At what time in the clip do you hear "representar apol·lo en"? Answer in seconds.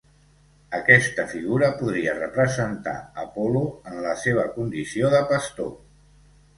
2.21-4.03